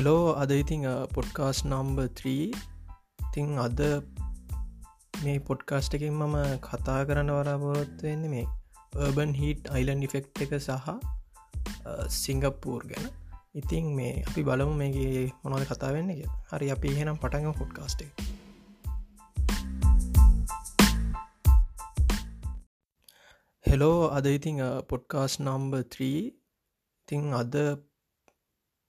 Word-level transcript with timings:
Hello 0.00 0.28
අද 0.32 0.52
ඉතිං 0.52 0.84
podcast 1.14 1.58
number 1.64 1.98
3 2.18 2.34
තිං 3.34 3.48
අද 3.58 3.80
මේ 5.24 5.38
පොඩ්කාස්ට 5.38 5.96
එකින් 5.96 6.14
මම 6.16 6.36
කතා 6.58 7.00
කරන්න 7.04 7.32
වරාපොරොත්තු 7.32 8.06
වෙන්න 8.06 8.22
මේර්බන් 8.30 9.34
හිට 9.34 9.68
අයිලන්් 9.68 10.04
ෆෙක්් 10.06 10.40
එක 10.40 10.54
සහ 10.58 10.88
සිංගප්පූර් 12.08 12.86
ගැන. 12.86 13.08
ඉතිං 13.54 13.90
මේ 13.94 14.14
අපි 14.22 14.42
බලමු 14.42 14.74
මේගේ 14.74 15.26
මොනද 15.42 15.66
කතා 15.66 15.92
වෙන්න 15.92 16.14
කිය 16.14 16.30
හරි 16.52 16.70
අපි 16.70 16.94
එහෙනම් 16.94 17.20
පටග 17.20 17.52
පොඩ්කාස්ට 17.58 18.00
හෙලෝ 23.64 24.00
අද 24.08 24.32
ඉතිං 24.32 24.64
පොඩ්කාස් 24.88 25.38
නම්බ 25.40 25.78
3 25.92 26.10
තිං 27.08 27.30
අද 27.34 27.54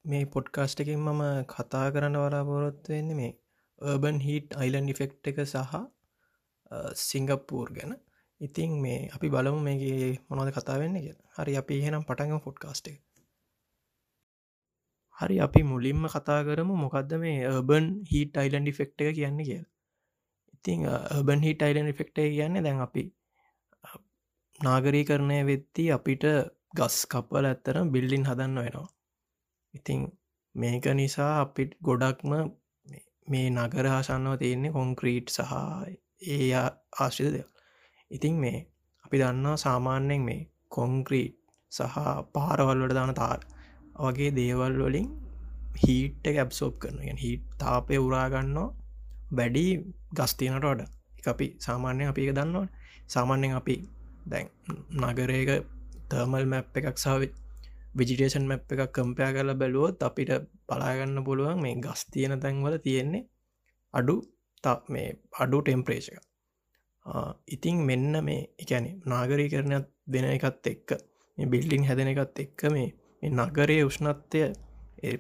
මේ 0.06 0.26
පොඩ්කාස්ට 0.28 0.80
එකින් 0.80 1.02
මම 1.02 1.22
කතා 1.48 1.86
කරන්න 1.94 2.18
වරාපොරොත්තු 2.18 2.94
වෙන්න 2.94 3.12
මේර්බන් 3.16 4.18
හිට 4.20 4.56
අයිලන්් 4.56 4.90
ෆෙක්් 4.94 5.14
එක 5.26 5.40
සහ 5.46 5.76
සිංගප්පූර් 7.02 7.70
ගැන. 7.72 7.94
ඉතිං 8.42 8.72
මේ 8.82 9.00
අපි 9.16 9.28
බලමු 9.30 9.60
මේගේ 9.60 10.10
මොනොද 10.28 10.50
කතා 10.52 10.78
වෙන්න 10.80 10.98
කිය 10.98 11.16
හරි 11.36 11.54
අපි 11.62 11.74
එහෙනම් 11.80 12.04
පටග 12.04 12.40
ෆොඩ්කාස්ට 12.46 12.88
හරි 15.18 15.38
අපි 15.40 15.62
මුලින්ම 15.64 16.08
කතා 16.08 16.40
කරමු 16.48 16.76
මොකක්ද 16.78 17.12
මේර්බන් 17.18 17.86
හිට 18.12 18.34
අයිලන්ඩි 18.38 18.72
ෆෙක්් 18.72 18.92
එක 19.00 19.16
කියන්නේ 19.18 19.46
කිය 19.46 19.62
ඉතිං 20.56 20.88
බන් 21.28 21.42
හිට 21.42 21.62
අයිලන් 21.62 21.92
ෆෙක්් 21.94 22.10
කියන්නේ 22.16 22.64
දැන් 22.64 22.82
අපි 22.82 23.04
නාගරී 24.60 25.06
කරණය 25.06 25.38
වෙත්ති 25.46 25.84
අපිට 25.92 26.26
ගස් 26.74 26.98
කප්වල 27.06 27.46
ඇත්තර 27.48 27.78
බිල්ලින් 27.94 28.26
හදන්න 28.26 28.60
වෙනවා. 28.60 28.90
ඉතිං 29.74 30.00
මේක 30.56 30.86
නිසා 30.94 31.32
අපිට 31.42 31.72
ගොඩක්ම 31.82 32.32
මේ 33.28 33.48
නගර 33.50 33.86
හසන්නව 33.88 34.36
තියෙන්නේ 34.38 34.72
කොන්ක්‍රීට් 34.72 35.28
සහ 35.30 35.54
ඒ 36.28 36.52
ආශ්‍රිත 36.56 37.32
දෙයක්. 37.34 37.50
ඉතිං 38.12 38.36
මේ 38.36 38.58
අපි 39.06 39.18
දන්නා 39.18 39.56
සාමාන්‍යයෙන් 39.58 40.22
මේ 40.22 40.42
කොන්ක්‍රීට් 40.70 41.36
සහ 41.72 41.98
පාරවල්වට 42.34 42.94
දාන 42.94 43.14
තාර. 43.14 43.40
වගේ 43.98 44.32
දේවල් 44.32 44.76
වලින් 44.80 45.08
හීට්ට 45.78 46.26
ඇබ්සෝප් 46.34 46.74
කරන 46.80 47.18
හිට 47.18 47.44
තාපය 47.58 47.96
උරාගන්නවා 47.98 48.70
වැඩි 49.32 49.66
ගස්තියනට 50.18 50.64
වඩ. 50.64 50.82
එක 51.20 51.28
අපි 51.28 51.48
සාමාන්‍යය 51.60 52.08
අපි 52.08 52.22
එක 52.26 52.36
දන්නවා 52.36 52.68
සාමාන්‍යෙන් 53.08 53.54
අපි 53.54 53.76
දැන් 54.26 54.48
නගරේක 55.02 55.50
තර්මල් 56.10 56.46
මැප් 56.46 56.78
එකක් 56.78 56.98
සාවිත් 56.98 57.34
විජිටේෂන් 57.94 58.46
මැප් 58.46 58.74
එකක් 58.74 58.92
කම්පයා 58.94 59.32
කරලා 59.32 59.56
බැලුවොත් 59.56 60.04
අපිට 60.04 60.32
බලාගන්න 60.68 61.24
පුළුවන් 61.24 61.62
මේ 61.62 61.76
ගස් 61.78 62.02
තියෙන 62.08 62.36
තැන්වල 62.40 62.78
තියෙන්නේ 62.80 63.24
අඩු 63.94 64.16
මේ 64.90 65.08
අඩු 65.40 65.62
ටෙම්පරේෂක 65.62 66.18
ඉතිං 67.48 67.78
මෙන්න 67.84 68.24
මේ 68.24 68.42
එකැන 68.60 68.88
නාගරී 69.06 69.50
කරණයක් 69.50 69.88
දෙන 70.08 70.28
එකත් 70.28 70.68
එක්ක 70.68 70.90
මේ 71.38 71.48
බිල්ඩිං 71.48 71.84
හැදෙන 71.84 72.08
එකත් 72.08 72.40
එක්ක 72.40 72.62
මේ 72.72 72.90
නගරයේ 73.32 73.84
උෂ්ණත්වය 73.84 74.44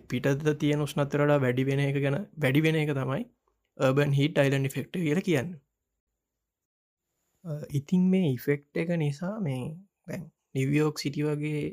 පිටද 0.05 0.47
තියෙන 0.55 0.81
උෂ්නත්තරට 0.81 1.37
වැඩි 1.39 1.65
වෙන 1.65 1.79
එක 1.81 1.97
ගැන 1.97 2.17
වැඩි 2.37 2.61
වෙන 2.61 2.75
එක 2.77 2.93
තමයි 2.93 3.23
බන් 3.77 4.11
හිට 4.11 4.37
අයිලන්ඩ 4.37 4.69
ෆෙක්ට 4.69 4.93
කියල 4.95 5.21
කියන්න. 5.21 5.53
ඉතින් 7.71 8.03
මේ 8.09 8.33
ඉෆෙක්් 8.33 8.65
එක 8.75 8.89
නිසා 8.97 9.39
මේ 9.39 9.61
දැන් 10.07 10.27
නිවියෝක් 10.55 10.99
සිටි 10.99 11.23
වගේ 11.23 11.63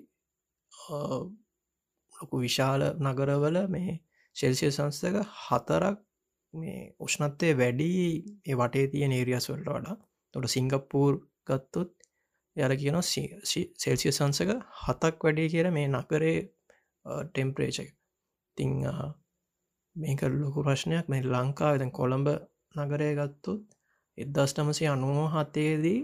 ලොකු 0.88 2.36
විශාල 2.38 2.82
නගරවල 2.98 3.58
මේ 3.68 3.94
ශෙල්සිය 4.36 4.70
සංස්ථක 4.70 5.16
හතරක් 5.40 5.98
මේ 6.54 6.80
උෂ්ණත්වය 7.00 7.50
වැඩි 7.54 7.88
ඒ 8.46 8.54
වටේ 8.54 8.86
තිය 8.88 9.06
නේරියස්වලට 9.06 9.68
වඩා. 9.68 9.96
තොට 10.34 10.48
සිංගප්පූර් 10.48 11.14
ගත්තොත් 11.46 11.90
යර 12.56 12.72
කියන 12.76 12.98
සෙල්සිය 13.02 14.12
සංසක 14.12 14.50
හතක් 14.82 15.24
වැඩේ 15.24 15.48
කියර 15.48 15.70
මේ 15.70 15.88
නකරේ 15.88 16.36
ටෙම්පරේචක 17.26 17.90
තිං 18.58 18.72
මේක 19.96 20.20
ලොකු 20.34 20.60
ප්‍රශ්නයක්. 20.62 21.04
මේ 21.08 21.22
ලංකා 21.24 21.72
දැන් 21.78 21.92
කොළඹ 21.92 22.28
නගරය 22.76 23.10
ගත්තුත් 23.16 23.62
එදස් 24.18 24.52
නමසේ 24.56 24.88
අනුව 24.88 25.18
හතේදී 25.34 26.00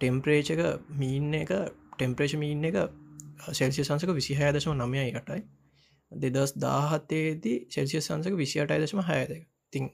ටෙම්පරේචක 0.00 0.60
මීන්න 1.00 1.34
එක 1.34 1.52
ටෙම්පරේෂ 1.92 2.34
මීන්න 2.36 2.64
එක 2.64 2.76
සෙල්සිය 3.52 3.84
සංසක 3.84 4.10
විසිහය 4.12 4.50
දශම 4.50 4.74
නමය 4.76 4.98
එකටයි. 5.02 5.42
දෙදස් 6.12 6.52
දාහත්තේදී 6.56 7.58
සෙල්සිය 7.68 8.00
සංසක 8.00 8.34
විසිට 8.34 8.70
අයිදශම 8.70 9.00
හැදක 9.02 9.42
තිං 9.72 9.84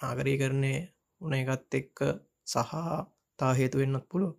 නාගරී 0.00 0.36
කරණය 0.36 0.74
උන 1.20 1.34
එකත් 1.34 1.74
එක්ක 1.74 1.98
සහ 2.46 2.72
තා 3.38 3.52
හේතු 3.52 3.76
වෙන්නත් 3.78 4.06
පුළුව 4.06 4.32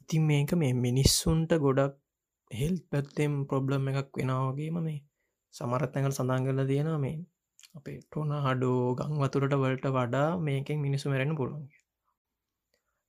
ඉතින් 0.00 0.22
මේක 0.24 0.52
මේ 0.54 0.72
මිනිස්සුන්ට 0.78 1.52
ගොඩක් 1.58 1.94
හෙල් 2.50 2.76
පැත්තෙම් 2.88 3.32
ප්‍රොබ්ලම් 3.46 3.90
එකක් 3.92 4.10
වෙනවාගේම 4.14 4.78
මේ 4.80 5.00
සමරත්තැඟල් 5.54 6.14
සඳන් 6.14 6.46
කරල 6.46 6.62
තියෙන 6.66 6.90
මේ 6.98 7.18
අපේ 7.74 7.98
ටොන 8.02 8.32
හඩෝ 8.38 8.80
ගං 8.98 9.14
වතුරට 9.20 9.54
වලට 9.56 9.86
වඩා 9.90 10.28
මේකෙන් 10.40 10.78
මිනිසු 10.78 11.06
මැරෙන 11.08 11.38
පුළුවන්ගේ 11.38 11.81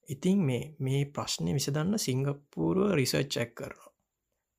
ඉතින් 0.10 0.40
මේ 0.42 0.76
මේ 0.80 1.06
ප්‍රශ්නය 1.08 1.54
විසදන්න 1.54 1.98
සිංගප්පූරුව 1.98 2.94
රිසර්ච් 2.94 3.30
චැක් 3.30 3.56
කරනවා. 3.56 3.92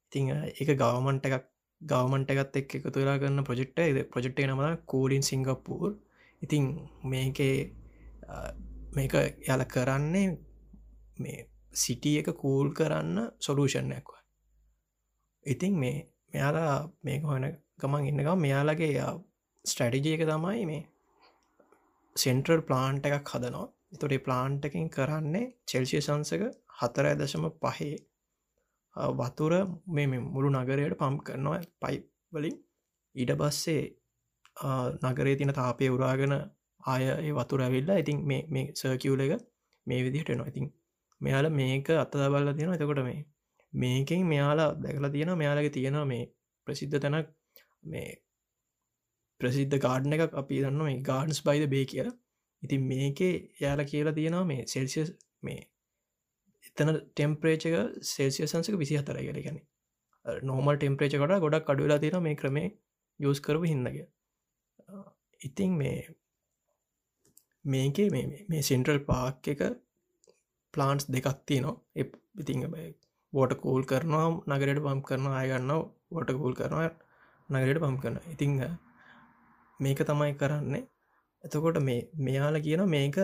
ඉතිං 0.05 0.31
එක 0.55 0.71
ගවමන්ට 0.75 1.27
එකක් 1.29 1.47
ගවමන්ට 1.81 2.31
එකත් 2.31 2.57
එක් 2.57 2.75
එකතු 2.77 2.97
වෙලා 2.97 3.19
කරන්න 3.19 3.45
ප්‍රජෙක්්ට 3.45 3.81
ප්‍රජෙක්්ට 4.11 4.41
නම 4.45 4.63
කූලින් 4.87 5.23
සිංගප්පූර් 5.23 5.91
ඉතිං 6.43 6.65
මේකේ 7.05 7.57
මේක 8.93 9.15
යල 9.49 9.65
කරන්නේ 9.67 10.29
මේ 11.19 11.39
සිටිය 11.75 12.17
එක 12.21 12.33
කූල් 12.37 12.73
කරන්න 12.73 13.21
සොලූෂණයක්ව 13.39 14.15
ඉතිං 15.47 15.79
මේ 15.79 15.97
මෙයාලා 16.33 16.75
මේක 17.03 17.23
හොන 17.25 17.47
ගමන් 17.81 18.09
ඉන්නකම් 18.11 18.39
මෙයාලගේ 18.39 19.07
ස්ටඩිජය 19.65 20.15
එක 20.17 20.27
තමයි 20.27 20.67
මේ 20.67 20.83
සෙන්ටරල් 22.17 22.63
ප්ලාන්ට 22.63 23.07
එකක් 23.09 23.31
හදනවා. 23.31 23.69
තොටේ 23.95 24.21
ප්ලාන්ටකින් 24.21 24.89
කරන්නේ 24.91 25.47
චෙල්සිය 25.67 26.01
සංසක 26.01 26.43
හතර 26.79 27.07
දශම 27.15 27.47
පහේ 27.63 27.95
වතුර 29.15 29.53
මේ 29.89 30.07
මුළු 30.27 30.49
නගරයට 30.53 30.99
පම් 30.99 31.17
කරනවා 31.21 31.61
පයි 31.81 31.97
වලින්. 32.33 32.57
ඊට 33.15 33.33
පස්සේ 33.35 33.83
නගරේ 35.05 35.37
තින 35.37 35.53
තාපය 35.53 35.91
උරාගෙන 35.91 36.35
ආය 36.81 37.33
වතුර 37.33 37.61
ඇවිල්ලා 37.61 37.97
ඉතින් 37.97 38.19
මේ 38.27 38.65
සර්කියවල 38.75 39.21
එක 39.23 39.33
මේ 39.87 40.01
විදිහට 40.01 40.31
නවා 40.31 40.49
ඉතින් 40.49 40.67
මෙයාල 41.21 41.47
මේක 41.51 41.89
අත්ත 41.95 42.13
දබල්ල 42.15 42.53
තියෙන 42.53 42.75
එතකොට 42.75 43.03
මේ 43.03 43.21
මේකින් 43.73 44.27
මෙයාලා 44.27 44.71
දැකලා 44.77 45.11
තියෙන 45.11 45.33
මෙයාලගේ 45.37 45.71
තියෙනවා 45.71 46.05
මේ 46.05 46.25
ප්‍රසිද්ධ 46.67 46.99
තැනක් 47.01 47.29
මේ 47.85 48.11
ප්‍රසිද්ධ 49.41 49.77
ගාඩන 49.79 50.17
එකක් 50.17 50.35
අපි 50.35 50.61
දන්න 50.61 50.83
මේ 50.83 51.01
ගාඩන්ස් 51.03 51.41
බයිද 51.43 51.65
බේ 51.69 51.85
කියලා. 51.85 52.15
ඉතින් 52.65 52.83
මේකේ 52.85 53.33
යාල 53.61 53.85
කියලා 53.85 54.15
තියෙනවා 54.15 54.45
මේ 54.45 54.67
සෙල්සිියස් 54.67 55.13
මේ 55.43 55.61
එතන 56.67 56.91
ටෙම්පරේචක 56.97 57.65
සෙල්සිය 58.09 58.47
සංසක 58.47 58.79
විසි 58.79 58.99
හතර 59.01 59.19
කියල. 59.19 59.39
ගැන 59.41 59.59
නෝමල් 60.43 60.77
ටෙම්පරේචකට 60.77 61.41
ගොඩක් 61.41 61.71
අඩුවෙලා 61.71 61.99
තියෙන 61.99 62.23
මේ 62.23 62.37
ක්‍රමේ 62.37 62.69
යස් 63.21 63.41
කරපු 63.41 63.65
හින්නග 63.65 63.99
ඉතිං 65.41 65.73
මේ 65.75 65.97
මේකේ 67.65 68.09
මේ 68.49 68.63
සෙන්ට්‍රල් 68.63 69.01
පාක් 69.03 69.49
එක 69.49 69.63
ප්ලාන්ස් 70.75 71.05
දෙකක් 71.09 71.29
තියනවා. 71.47 71.77
ඉතිං 72.41 72.65
වෝට 73.33 73.53
කූල් 73.57 73.83
කරනවා 73.85 74.27
නගරයට 74.51 74.83
පම් 74.83 75.01
කරන 75.03 75.27
අයගන්න 75.35 75.73
වෝට 76.11 76.31
කූල් 76.33 76.55
කරනවා 76.55 76.91
නගරයට 77.51 77.81
පම් 77.81 77.97
කරන 77.99 78.19
ඉතිං 78.33 78.53
මේක 79.81 80.01
තමයි 80.03 80.35
කරන්නේ. 80.35 80.83
එතකොට 81.45 81.79
මේ 81.89 82.01
මෙයාල 82.27 82.57
කියන 82.67 82.83
මේක 82.89 83.19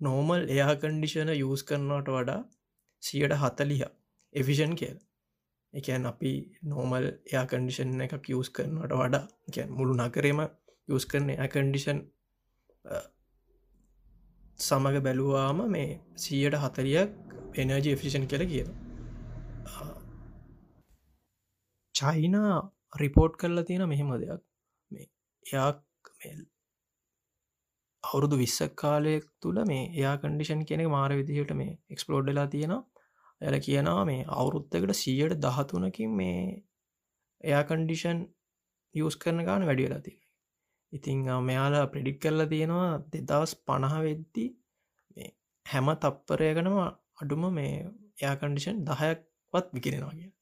නෝමල් 0.00 0.42
එයා 0.54 0.74
කන්ඩිෂන 0.82 1.32
යස් 1.34 1.62
කරනවට 1.68 2.12
වඩා 2.16 2.40
සියට 3.02 3.34
හතලිහ 3.42 3.82
එෆිෂන් 4.34 4.72
කියල්. 4.80 4.96
එකන් 5.74 6.06
අපි 6.12 6.32
නෝමල් 6.72 7.06
එයා 7.30 7.44
කන්ඩිෂන් 7.50 8.06
එකක් 8.06 8.30
යස් 8.32 8.50
කරනවට 8.56 8.96
වඩා 9.00 9.24
ගැන් 9.54 9.76
මුළු 9.78 9.98
නකරේම 9.98 10.40
යස් 10.88 11.06
කරන 11.10 11.28
කන්ඩිෂන් 11.54 12.00
සමග 14.60 15.04
බැලුවාම 15.06 15.58
මේ 15.70 15.88
සීයට 16.16 16.58
හතරියක් 16.62 17.10
එනජි 17.60 17.90
එෆිෂන් 17.92 18.24
කර 18.30 18.44
කියල 18.52 18.70
චයිනා 21.94 22.56
රිපෝට් 23.00 23.34
කරලා 23.40 23.66
තියෙන 23.68 23.88
මෙහෙම 23.88 24.10
දෙයක්. 24.22 24.42
මේ 24.90 25.06
එයා 25.46 25.70
අවුරුදු 28.16 28.36
විස්සක් 28.36 28.76
කාලයක් 28.76 29.26
තුළ 29.40 29.58
මේ 29.64 29.82
එයා 29.92 30.14
කන්ඩිෂන් 30.18 30.62
කෙනෙ 30.64 30.84
මාර 30.88 31.10
විදිහට 31.12 31.52
මේ 31.54 31.72
එක්ස්පලෝඩ්ඩලා 31.90 32.46
තියෙනවා. 32.46 32.82
ඇල 33.40 33.56
කියනවා 33.60 34.04
මේ 34.04 34.28
අවුරුත්තකට 34.34 34.94
සියයට 34.94 35.40
දහතුනකින් 35.40 36.14
මේ 36.14 36.38
එයා 37.44 37.64
කන්ඩිෂන් 37.64 38.22
යස් 38.94 39.16
කරන 39.16 39.44
ගාන 39.44 39.66
වැඩි 39.66 39.86
වෙලා 39.86 40.02
තියෙන 40.02 40.22
ඉතිං 40.92 41.18
මෙයාලා 41.42 41.86
ප්‍රඩික් 41.86 42.18
කරලා 42.22 42.46
තියෙනවා 42.46 42.90
දෙදස් 43.12 43.52
පණහ 43.62 43.96
වෙද්දි 44.00 44.46
හැම 45.66 45.88
තප්පරයකනම 45.96 46.78
අඩුම 47.22 47.44
මේ 47.50 47.74
යාකන්ඩිෂන් 48.22 48.78
දහයක්වත් 48.84 49.66
විකිරෙනවා 49.72 50.14
කිය 50.14 50.32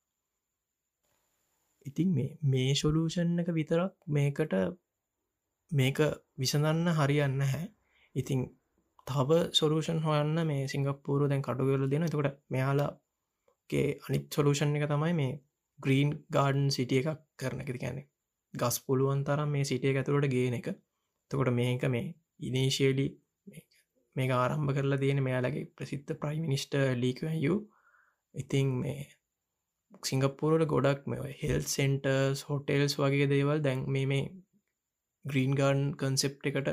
ඉතින් 1.86 2.10
මේ 2.10 2.30
මේ 2.44 2.70
ශොලූෂන් 2.74 3.32
එක 3.38 3.50
විතරක් 3.50 3.94
මේකට 4.08 4.54
මේක 5.74 5.98
විසඳන්න 6.38 6.92
හරියන්න 6.92 7.40
හැ 7.44 7.64
ඉතිං 8.14 8.40
තව 9.06 9.40
සොලූෂන් 9.52 10.00
හොයන්න 10.00 10.38
මේ 10.46 10.68
සිංගප්පූරු 10.68 11.28
දැන් 11.28 11.42
කටුගල 11.42 11.84
දෙන 11.90 12.06
තකොට 12.06 12.38
මෙයාලාගේ 12.50 13.86
අනිත් 14.04 14.24
සොලූෂන් 14.30 14.76
එක 14.76 14.86
තමයි 14.88 15.12
මේ 15.12 15.32
ග්‍රීන් 15.78 16.10
ගාඩන් 16.30 16.68
සිටිය 16.70 17.00
එකක් 17.02 17.20
කරන 17.38 17.60
එක. 17.60 17.70
කියන්නේ 17.74 18.06
ගස් 18.54 18.76
පුළුවන් 18.80 19.24
තරම් 19.24 19.50
මේ 19.50 19.64
සිටිය 19.64 19.92
ඇතුළට 19.92 20.30
ගේන 20.30 20.54
එක. 20.54 20.68
තකොට 21.30 21.52
මේක 21.52 21.84
මේ 21.88 22.06
ඉනේශේලි 22.40 23.06
මේ 24.16 24.30
ආරම්භ 24.32 24.72
කරලා 24.72 24.98
තියෙන 24.98 25.20
මෙයාලගේ 25.22 25.66
ප්‍රසිද්ධ 25.76 26.14
ප්‍රයිමිනිස්ට 26.14 26.74
ලීකයු 26.96 27.54
ඉතිං 28.34 28.68
මේ 28.76 29.02
සිංගප්පුරට 30.02 30.66
ගොඩක් 30.66 31.06
මේ 31.06 31.36
හෙල් 31.42 31.62
සෙන්ටර්ස් 31.68 32.40
හොටෙල්ස් 32.42 32.94
වගේ 32.98 33.26
දේවල් 33.26 33.60
දැන් 33.60 33.80
මේ 33.88 34.06
මේ 34.06 34.24
ග්‍රීන් 35.24 35.52
ගාන් 35.54 35.78
කන්සෙප් 35.94 36.34
එකට 36.44 36.68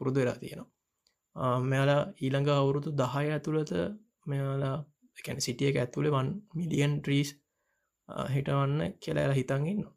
පුරුදු 0.00 0.18
වෙලා 0.20 0.36
තියෙනවා. 0.36 0.70
මෙයාලා 1.62 2.02
ඊළඟ 2.18 2.50
අවුරුදු 2.52 2.90
දහය 2.94 3.26
ඇතුළත 3.28 3.72
මෙයාලා 4.26 4.76
එකැන 5.18 5.38
සිටියක 5.40 5.76
ඇතුළේ 5.76 6.12
වන් 6.12 6.28
මිලියන් 6.54 6.92
ට්‍රීස් 6.98 7.30
හිටවන්න 8.28 8.80
කියලා 8.98 9.32
හිතන්ගන්නවා 9.32 9.94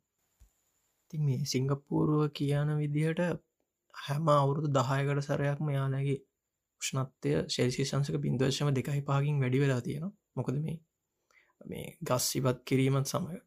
ති 1.13 1.19
මේ 1.19 1.41
සිංගප්පූරුව 1.45 2.21
කියන 2.31 2.69
විදිහට 2.75 3.21
හැම 3.95 4.27
අවුරුදු 4.33 4.69
දහයකට 4.69 5.21
සරයක් 5.21 5.59
මෙයාලගේ 5.61 6.19
ෂ්නත්වය 6.81 7.31
ශෙල්සි 7.47 7.83
සංසක 7.83 8.15
බින්දර්ශම 8.17 8.69
දෙකයි 8.71 9.01
පාගින් 9.01 9.35
වැඩි 9.39 9.59
වෙලා 9.59 9.81
තියෙනවා. 9.81 10.13
මොකද 10.35 10.55
මේ 10.57 10.77
මේ 11.65 11.85
ගස් 12.01 12.25
ඉවත් 12.35 12.59
කිරීමත් 12.65 13.07
සමඟ 13.07 13.41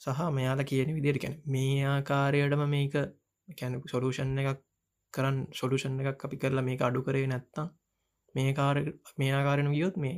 සහ 0.00 0.20
මෙයාල 0.30 0.60
කියන 0.64 0.90
විදිර 0.94 1.16
කැන 1.18 1.34
මේ 1.46 1.84
ආකාරයටම 1.86 2.62
මේක 2.68 2.94
කැන 3.48 3.80
සොලූෂන් 3.86 4.38
එකක් 4.42 4.62
කරන්න 5.14 5.38
සොලූෂන් 5.52 6.00
එකක් 6.02 6.24
අපි 6.24 6.36
කරලා 6.36 6.64
මේක 6.64 6.82
අඩු 6.82 7.02
කරේ 7.02 7.26
නැත්තම් 7.26 7.68
මේ 8.34 8.52
කාර 8.52 8.76
මේ 9.18 9.32
ආකාරණ 9.32 9.70
වියොත් 9.70 9.96
මේ 9.96 10.16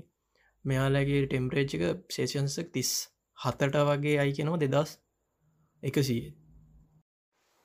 මෙයාලගේ 0.65 1.23
ටෙම්පරේච්චික 1.25 1.85
සේෂන්සක් 2.11 2.69
තිස් 2.73 2.91
හතට 3.39 3.85
වගේ 3.89 4.17
අයි 4.19 4.33
කියනවා 4.33 4.61
දෙදස් 4.65 4.91
එකසීත් 5.83 6.35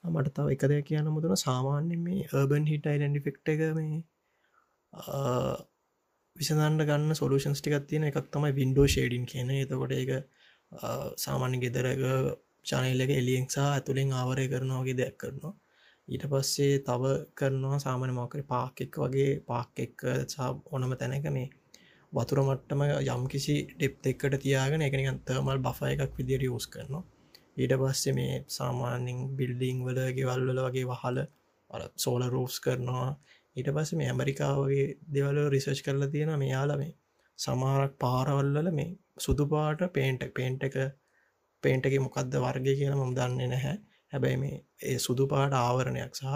මට 0.04 0.34
තව 0.34 0.48
එක 0.52 0.64
දෙයක් 0.66 0.86
කියන්න 0.86 1.10
මුතුන 1.10 1.36
සාමාන්‍ය 1.38 1.98
මේර්බන් 2.00 2.66
හිට 2.66 2.88
යිඩන්ඩිෆෙක්ට 2.88 3.54
එක 3.54 3.62
මේ 3.74 4.02
විසඳන්න 6.36 6.84
ගන්න 6.84 7.16
සොලූෂන්ස් 7.16 7.62
ටිකක් 7.62 7.88
තියෙන 7.88 8.08
එකක් 8.10 8.20
තමයි 8.30 8.52
වින්ඩෝ 8.54 8.88
ෂේඩින් 8.88 9.26
කියන 9.26 9.54
එතකොට 9.56 9.94
එක 9.94 10.12
සාමාන්‍ය 11.18 11.62
ගෙදරක 11.64 12.04
චනල්ලක 12.66 13.12
එලියෙක්සා 13.14 13.68
ඇතුළෙන් 13.72 14.14
ආවරය 14.14 14.46
කරනවාගේ 14.48 14.96
දෙයක් 14.96 15.18
කරනවා. 15.18 15.54
ඊට 16.08 16.24
පස්සේ 16.28 16.80
තව 16.82 17.12
කරනවා 17.34 17.78
සාමාන්‍ය 17.80 18.14
මොකර 18.14 18.42
පාක් 18.46 18.82
එක් 18.82 18.96
වගේ 18.98 19.32
පාක් 19.42 19.80
එක් 19.80 20.06
ඕනම 20.72 20.96
තැනක 20.96 21.28
මේ 21.32 21.50
වතුර 22.14 22.40
මට්ටම 22.42 22.82
යම් 23.08 23.24
කිසි 23.28 23.56
ඩෙප් 23.70 24.10
එක්කට 24.12 24.36
තියාගෙන 24.42 24.82
එකනිකන් 24.82 25.20
තර්මල් 25.28 25.60
බෆ 25.60 25.92
එකක් 25.92 26.18
විදිට 26.18 26.44
යස් 26.50 26.68
කරනවා. 26.68 27.04
ඊට 27.58 27.74
පස්සේ 27.80 28.14
මේ 28.14 28.34
සාමාන්‍යින් 28.50 29.22
බිල්ඩිං 29.38 29.80
වල 29.86 30.02
ගෙවල්වල 30.18 30.60
වගේ 30.66 30.86
වහල 30.86 31.20
සෝල 31.98 32.24
රෝස් 32.30 32.58
කරනවා. 32.60 33.08
ඊට 33.56 33.70
පස්ස 33.70 33.94
මේ 33.94 34.10
ඇමරිකාවගේ 34.10 34.86
දෙවල 35.14 35.40
රිසර්ච් 35.50 35.82
කරලා 35.86 36.10
තියෙන 36.10 36.34
මෙයාල 36.40 36.76
මේ 36.78 36.94
සමාරක් 37.40 37.94
පාරවල්වල 38.00 38.70
මේ 38.72 38.92
සුදුපාට 39.20 39.82
පේන්ට 39.94 40.24
පේන්ට 40.34 40.64
එක 40.64 40.78
පේන්ට 41.64 41.88
එක 41.88 41.96
මොකක්ද 42.00 42.36
වර්ගය 42.38 42.74
කියන 42.80 42.96
මම 42.96 43.14
දන්නේ 43.14 43.50
නැහැ. 43.50 43.78
හැබැයි 44.14 44.38
මේ 44.38 44.58
ඒ 44.84 44.98
සුදුපාට 44.98 45.56
ආවරණයක් 45.60 46.14
සහ 46.16 46.36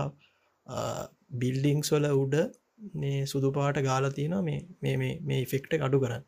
බිල්ඩිංස් 1.36 1.92
වල 1.94 2.08
උඩ 2.16 2.36
මේ 2.96 3.20
සුදුපාට 3.26 3.80
ගාල 3.84 4.10
තියෙන 4.12 4.36
මේ 4.82 4.96
මේ 5.24 5.44
ෆෙක්ට 5.46 5.78
අඩු 5.80 6.00
කරන්න. 6.00 6.26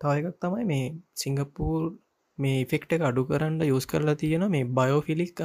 තායකක් 0.00 0.36
තමයි 0.40 0.64
මේ 0.64 0.84
සිංගප්පූර් 1.16 1.82
මේ 2.38 2.60
ෆෙක්ට 2.64 2.92
එක 2.92 3.02
අඩු 3.02 3.24
කරන්න 3.24 3.62
යස් 3.68 3.86
කරලා 3.86 4.16
තියෙන 4.16 4.46
මේ 4.50 4.70
biophilic 4.78 5.40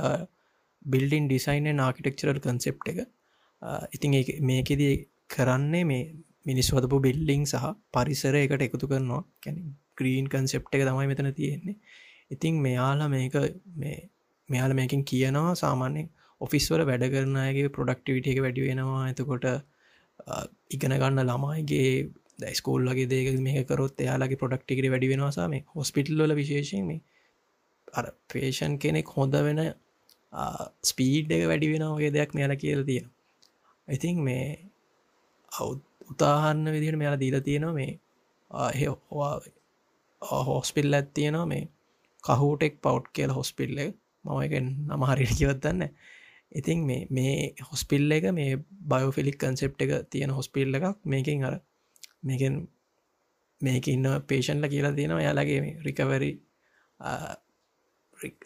building 0.85 1.25
design 1.27 1.79
architectural 1.79 2.39
concept 2.39 2.77
එක. 2.85 2.99
ඉතින් 3.91 4.11
මේකෙද 4.43 4.83
කරන්නේ 5.29 5.83
මේ 5.85 6.03
මිනිස්වදපු 6.45 6.97
බිල්ලිං 6.99 7.43
සහ 7.45 7.65
පරිසර 7.93 8.35
එකට 8.35 8.63
එකතු 8.67 8.87
කරනවා. 8.87 9.23
කැන 9.41 9.57
ග්‍රීන් 9.97 10.27
කන්සෙප් 10.27 10.63
එක 10.69 10.83
තමයි 10.83 11.07
මෙතන 11.07 11.29
තියෙන්නේ. 11.33 11.77
ඉතිං 12.31 12.55
මෙයාලා 12.59 13.09
මේක 13.09 13.35
මේ 13.75 13.99
මෙයාල 14.49 14.73
මේකින් 14.73 15.03
කියනවා 15.03 15.53
සාමාන්‍යෙන් 15.55 16.09
ඔෆිස්වල 16.41 16.83
වැඩ 16.83 17.05
කරනයගේ 17.09 17.69
ප්‍රොඩක්ටිවිට 17.69 18.27
එක 18.27 18.39
වැඩි 18.39 18.67
වෙනවා. 18.67 19.03
එතකොට 19.09 19.45
ඉගෙන 20.71 20.93
ගන්න 20.93 21.23
ළමයිගේ 21.23 21.91
ස්කෝල් 22.51 22.85
වගේ 22.87 23.07
දේක 23.07 23.39
මේ 23.39 23.63
කරොත් 23.63 23.95
එයාලගේ 23.99 24.37
පොඩක්ටිකට 24.37 24.89
වැඩි 24.89 25.09
වෙනවාසා 25.09 25.47
මේ 25.47 25.63
හොස්පිටල්ල 25.75 26.35
විශේෂයෙන් 26.35 26.85
මේ 26.85 27.01
අර 27.93 28.05
පේෂන් 28.27 28.77
කෙනෙක් 28.77 29.07
හොඳ 29.09 29.35
වෙන 29.39 29.61
ස්පීඩ් 30.83 31.31
එක 31.31 31.43
වැඩි 31.45 31.71
වෙන 31.73 31.87
වගේ 31.89 32.11
දෙයක් 32.11 32.33
මෙයාල 32.33 32.55
කියල 32.55 32.83
තියෙන 32.83 33.09
ඉතින් 33.87 34.21
මේ 34.21 34.45
උතාහන්න 36.11 36.65
විදිහට 36.67 36.97
මෙයාල 36.97 37.19
දීල 37.19 37.37
තියෙනවා 37.41 37.73
මේ 37.73 37.91
හෝස්පිල් 40.45 40.93
ඇත් 40.93 41.13
තියෙනවා 41.13 41.45
මේ 41.45 41.63
කහුටෙක් 42.23 42.73
පවට් 42.81 43.13
කියල 43.13 43.31
හොස්පිල්ල 43.31 43.77
මම 44.25 44.39
එක 44.39 44.53
නම 44.59 45.03
හරිට 45.05 45.33
කිවත්දන්න 45.37 45.81
ඉතින් 46.51 46.79
මේ 46.83 47.07
මේ 47.09 47.35
හොස්පිල්ල 47.63 48.11
එක 48.11 48.29
මේ 48.33 48.51
බයෝෆිලික් 48.87 49.37
කන්සෙප් 49.37 49.73
එක 49.79 49.91
තියෙන 50.09 50.31
හොස්පිල්ල 50.31 50.71
එකක් 50.73 50.97
මේකින් 51.05 51.43
අර 51.43 51.55
මේකෙන් 52.23 52.55
මේක 53.61 53.87
ඉන්න 53.87 54.07
පේෂන්ල 54.23 54.67
කියලා 54.67 54.93
තියෙනවා 54.93 55.21
යාලගේ 55.21 55.59
රිකවරි 55.81 56.31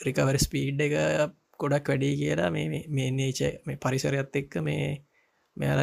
රිකවර 0.06 0.38
ස්පීඩ් 0.40 0.82
එක 0.82 0.96
ගොඩක් 1.60 1.88
වැඩි 1.88 2.12
කියලා 2.16 2.50
මේ 2.52 2.84
මේ 2.90 3.10
නේච 3.12 3.40
මේ 3.66 3.78
පරිසරයත් 3.78 4.36
එක්ක 4.36 4.60
මේ 4.62 4.86
මෙයාල 5.58 5.82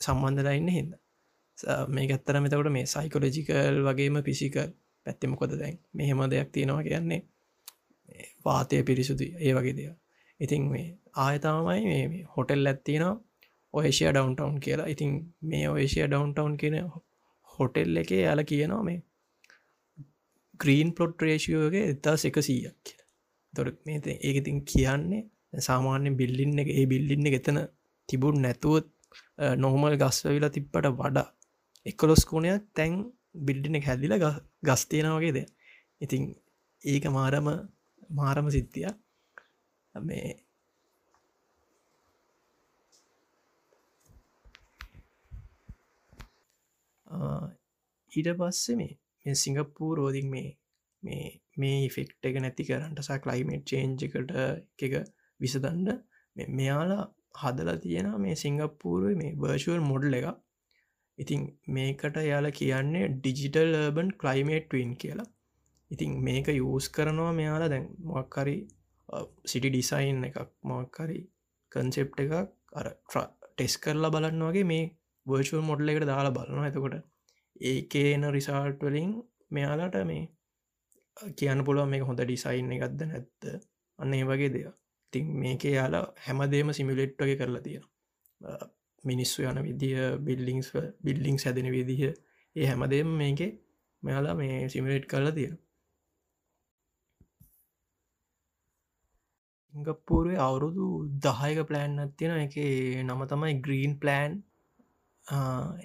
සම්බන්ධලා 0.00 0.54
ඉන්න 0.54 0.68
හිද 0.68 0.90
මේ 1.88 2.08
ඇත්තර 2.08 2.40
මෙතකොට 2.40 2.72
මේ 2.72 2.86
සයිකොලජිකල් 2.86 3.80
වගේම 3.82 4.20
පිසිකල් 4.22 4.70
පැත්තිමකොද 5.06 5.52
දැන්? 5.58 5.76
මෙහෙම 5.92 6.20
දෙයක් 6.30 6.50
තියෙනවා 6.52 6.82
කියන්නේ 6.82 7.20
වාතය 8.44 8.82
පිරිසුදු 8.82 9.24
ඒ 9.40 9.52
වගේ 9.52 9.76
දෙය 9.76 9.88
ඉතින් 10.40 10.62
මේ 10.70 10.86
ආයතාමයි 11.16 11.82
මේ 11.84 12.22
හොටෙල් 12.36 12.66
ඇත්තිනවා 12.66 13.14
ඔේෂය 13.74 14.04
ඩවන්ටවන් 14.06 14.56
කියලා. 14.60 14.86
ඉතින් 14.86 15.10
මේ 15.42 15.66
ඔේෂය 15.68 16.00
ඩවන්ටවන් 16.02 16.56
කියන 16.56 16.76
හොටෙල් 17.58 17.96
එක 17.96 18.10
යාල 18.16 18.42
කියනවා 18.42 18.82
මේ 18.82 18.98
ග්‍රීන් 20.60 20.90
පලොට් 20.92 21.22
රේෂියෝගේ 21.22 21.84
එතා 21.88 22.16
එක 22.24 22.36
සීයක් 22.40 22.76
කියලා. 22.84 23.08
තොට 23.54 23.78
මේ 23.86 24.18
ඒකඉතින් 24.20 24.58
කියන්නේ 24.64 25.22
සාමාන්‍ය 25.60 26.10
බිල්ලින්න 26.12 26.58
එක 26.58 26.70
ඒ 26.70 26.86
බිල්ලින්න 26.86 27.30
එතන 27.30 27.60
තිබුණ 28.08 28.42
නැතුවත් 28.42 28.88
නොහමල් 29.56 29.96
ගස්වවිලා 29.96 30.50
තිබ්බට 30.50 30.88
වඩා 30.92 31.28
එකොලොස් 31.86 32.22
කෝණයක් 32.24 32.64
තැන් 32.74 32.94
බිල්ඩින 33.34 33.80
හැදිල 33.82 34.14
ගස්තියනවගේද 34.62 35.38
ඉතින් 36.00 36.22
ඒක 36.84 37.06
මාරම 37.10 37.48
මාරම 38.12 38.50
සිද්ධිය 38.50 38.90
මේ 39.94 40.34
ඊට 48.12 48.30
පස්සේ 48.34 48.76
මේ 48.76 48.92
මේ 49.26 49.34
සිංගප්පූ 49.36 49.90
රෝදින් 49.94 50.28
මේ 50.28 50.48
මේ 51.02 51.26
මේ 51.56 51.88
ෆෙක්ට 51.88 52.24
එක 52.24 52.38
නැති 52.38 52.64
කරන්නටසා 52.64 53.18
කලයිමේට් 53.18 53.66
චේන්ජකට 53.66 54.32
එක 54.80 54.94
විසදන්ඩ 55.40 55.88
මෙයාලා 56.52 57.04
හදලා 57.42 57.76
තියෙන 57.78 58.10
මේ 58.18 58.36
සිංගප්පූරුව 58.36 59.14
මේ 59.16 59.36
වර්ෂුවල් 59.36 59.82
මොඩල් 59.82 60.14
එක 60.14 60.26
ඉතින් 61.18 61.42
මේකට 61.68 62.16
යාල 62.22 62.46
කියන්නේ 62.50 63.04
ඩිජිටල් 63.14 63.70
ලර්බන් 63.74 64.10
කලයිමේට්වන් 64.20 64.92
කියලා. 64.96 65.28
ඉතින් 65.90 66.10
මේක 66.22 66.48
යස් 66.50 66.86
කරනවා 66.88 67.32
මෙයාලා. 67.32 67.68
දැන් 67.68 67.86
මොක්කරි 68.04 68.56
සිටි 69.44 69.68
ඩිසයින් 69.70 70.24
එකක් 70.24 70.38
මොක්කරි 70.64 71.20
කන්සෙප් 71.72 72.18
එකක් 72.18 72.34
අර 72.72 72.86
ටෙස් 73.06 73.74
කරලා 73.78 74.10
බලන්න 74.10 74.46
වගේ 74.48 74.70
මේ 74.72 74.84
වර්ෂුවල් 75.26 75.64
මොඩල 75.64 75.92
එකට 75.92 76.06
දාලා 76.06 76.36
බලනවා. 76.38 76.70
එතකොට 76.70 76.96
ඒකේන 77.62 78.24
රිසාල්ට් 78.32 78.80
වලින් 78.82 79.12
මෙයාලාට 79.50 79.98
මේ 80.04 80.22
කියන්න 81.36 81.64
පුළුව 81.66 81.88
මේ 81.88 82.06
හොඳ 82.08 82.20
ඩිසයින් 82.22 82.72
එකක්ද 82.72 83.00
නැත්ත 83.04 83.42
අන්න 83.98 84.14
ඒ 84.14 84.24
වගේ 84.24 84.54
දෙයක්. 84.54 84.74
තින් 85.12 85.26
මේක 85.36 85.64
යාලා 85.70 86.06
හැමදේම 86.24 86.72
සිමිලෙට් 86.72 87.20
වගේ 87.20 87.36
කරලා 87.36 87.62
තියෙන 87.62 87.84
මිනිස්සු 89.04 89.40
යන 89.44 89.58
විදිහ 89.62 89.96
බිල්ලිංස් 90.20 90.68
බිල්ලිං 91.00 91.36
හැදෙන 91.38 91.68
විදිහ 91.70 92.00
ඒ 92.56 92.66
හැමදේම 92.66 93.10
මේක 93.16 93.40
මෙයාලා 94.02 94.34
මේ 94.34 94.56
සිමිලේට් 94.68 95.06
කරලා 95.06 95.34
තියෙන 95.34 95.54
ඉංගප්පූරුවේ 99.74 100.38
අවුරුදු 100.38 100.86
දහයක 101.20 101.60
ප්ලෑන් 101.68 101.94
අත්තියෙන 102.00 102.34
එක 102.38 102.56
නම 103.04 103.22
තමයි 103.30 103.54
ග්‍රීන් 103.60 103.94
ප්ලෑන් 103.98 104.34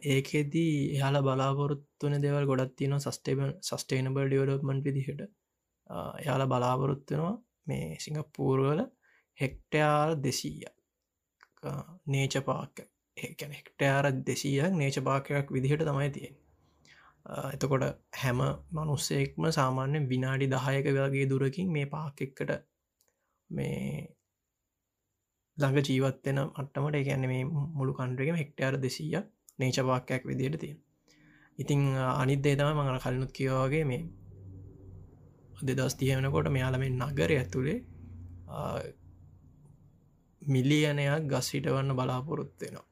ඒකෙදී 0.06 0.74
එයාල 0.90 1.18
බලාපොරොත්තුවන 1.22 2.16
දෙවල් 2.20 2.46
ගොඩත් 2.46 2.76
තියෙන 2.76 3.00
සස්ටේබ 3.00 3.40
සස්ටේනබල් 3.62 4.28
ඩියවලප්මන්් 4.28 4.84
විදිහට. 4.84 5.22
එයාල 6.18 6.44
බලාපොරොත්වෙනවා 6.46 7.36
මේ 7.68 7.88
සිංගප්පූර්වල 8.00 8.82
හෙක්ටයාර් 9.38 10.10
දෙසීය 10.18 10.66
නේච 12.08 12.36
පාක 12.46 12.76
ඒැන 13.22 13.54
හෙක්ටයාර 13.54 14.06
දෙසීයක් 14.24 14.72
නේච 14.74 14.98
පාකයක් 15.04 15.48
විදිහට 15.50 15.84
තමයි 15.84 16.10
තියෙන් 16.12 16.36
එතකොට 17.48 17.84
හැම 18.14 18.40
මනුස්සෙක්ම 18.72 19.44
සාමාන්‍යෙන් 19.52 20.08
විනාඩි 20.08 20.48
දහයක 20.48 20.88
වගේ 20.98 21.26
දුරකින් 21.26 21.68
මේ 21.70 21.86
පාක් 21.88 22.22
එක්කට 22.22 22.52
මේ 23.50 24.08
ළඟ 25.58 25.88
ජීවත්වෙන 25.88 26.40
අටමට 26.56 27.00
ගැන 27.04 27.28
මේ 27.28 27.44
මුළු 27.74 27.94
කන්ඩ්‍රගම 27.94 28.38
හෙක්ටයාර 28.38 28.76
දෙසීය 28.80 29.20
නේචපාක්කයක් 29.60 30.24
විදියට 30.26 30.60
තියෙන 30.60 30.80
ඉතිං 31.60 31.82
අනිදේ 32.14 32.56
තම 32.56 32.72
මඟල 32.74 33.00
කලනුත් 33.00 33.32
කියවාගේ 33.32 33.84
මේ 33.86 34.02
දෙදස් 35.70 35.96
තියනකොට 35.96 36.48
මෙයාලම 36.50 36.84
නගර 36.90 37.32
ඇතුළේ 37.34 37.80
මිලියනයක් 40.42 41.28
ගස්හිටවන්න 41.28 41.92
බලාපොරොත්වෙනවා 41.94 42.89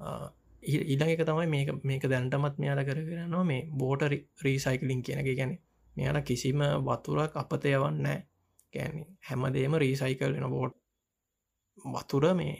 ඊළඟ 0.00 1.10
එක 1.10 1.22
තමයි 1.22 1.46
මේක 1.48 1.68
මේක 1.82 2.04
දැන්ටමත් 2.04 2.56
මෙයාල 2.56 2.80
කර 2.82 3.00
කරනවා 3.02 3.44
මේ 3.44 3.68
බෝට 3.74 4.02
රීසයිකලින් 4.40 5.00
කියනක 5.02 5.30
ගැන 5.32 5.52
මෙයාල 5.96 6.18
කිසිම 6.22 6.60
වතුරක් 6.82 7.36
අපතයවන්න 7.36 8.06
ගැන 8.72 8.94
හැමදේම 9.22 9.74
රීසයිකල් 9.76 10.32
වෙන 10.32 10.46
බෝට් 10.48 10.74
වතුර 11.84 12.34
මේ 12.34 12.56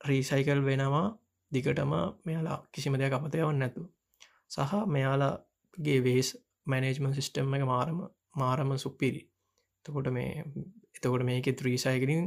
රීසයිකල් 0.00 0.60
වෙනවා. 0.62 1.18
දිගටම 1.52 1.92
මෙයාලා 2.24 2.58
කිසිම 2.72 2.94
දෙයක් 2.94 3.14
අපතයවන්න 3.14 3.58
නැතු 3.58 3.82
සහ 4.50 4.72
මෙයාලාගේ 4.86 5.98
වේස් 6.02 6.28
මැනේජ්මන් 6.66 7.14
සිිස්ටම් 7.14 7.54
එක 7.54 7.64
මාරම 7.64 7.98
මාරම 8.34 8.70
සුප්පිරි 8.78 9.22
එතකොට 9.84 10.08
මේ 10.10 10.44
එතකොට 10.94 11.24
මේක 11.24 11.46
ත්‍රීසයිකලින් 11.52 12.22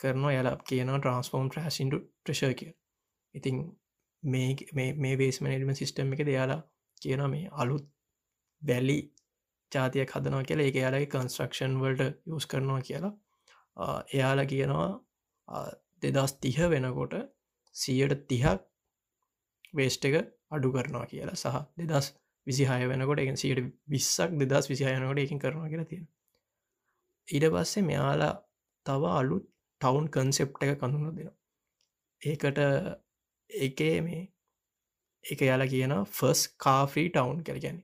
කරනවා. 0.00 0.32
යලා 0.32 0.56
කියනවා 0.60 0.98
ට්‍රන්ස්ෆෝර්ම් 0.98 1.48
ට්‍රසින්ට 1.48 1.94
ට්‍රශ 1.94 2.54
කිය 2.54 2.72
ඉතින් 3.38 3.56
මේ 4.22 5.14
වේස් 5.18 5.40
මනේජම 5.40 5.72
සිිස්ටම් 5.74 6.12
එක 6.14 6.22
දෙයාලා 6.22 6.60
කියන 7.02 7.24
මේ 7.30 7.50
අලුත් 7.54 7.86
බැලි 8.62 8.98
ජාතියක් 9.72 10.14
හදනවා 10.14 10.44
කියලා. 10.44 10.68
ඒ 10.68 10.74
යාලගේ 10.76 11.12
කන්ස්ට්‍රක්ෂන් 11.14 11.74
වලට 11.80 12.02
යස් 12.30 12.46
කරනවා 12.46 12.80
කියලා. 12.82 13.12
එයාලා 14.12 14.46
කියනවා 14.46 14.88
දෙදස් 16.02 16.32
තිහ 16.38 16.58
වෙනකොට 16.68 17.14
සියට 17.74 18.24
තිහක් 18.26 18.64
වේස්ට 19.74 20.04
එක 20.04 20.16
අඩු 20.50 20.68
කරනවා 20.72 21.06
කියලා. 21.06 21.36
සහ 21.36 21.56
දෙදස් 21.82 22.08
විසිහය 22.46 22.84
වෙනකොට 22.86 23.20
එක 23.20 23.34
සියට 23.36 23.60
විස්සක් 23.86 24.38
දෙදස් 24.44 24.70
විසිහයනකොට 24.70 25.18
එකින් 25.18 25.38
කරනවා 25.38 25.68
කියලා 25.68 25.88
තියෙන 25.88 26.06
ඊට 27.28 27.46
පස්සේ 27.52 27.82
මෙයාලා 27.82 28.34
තව 28.86 29.12
අලුත් 29.12 29.44
ටවුන් 29.80 30.06
කන්සෙප් 30.08 30.56
එක 30.62 30.78
කඳුන 30.80 31.10
දෙන 31.10 31.30
ඒකට 32.22 32.60
එකේ 33.50 33.96
මේ 34.00 34.22
එක 35.24 35.40
යාලා 35.40 35.66
කියන 35.66 35.94
ෆස් 36.08 36.40
කාෆී 36.56 37.08
ටවුන් 37.10 37.40
කැරගැන 37.42 37.78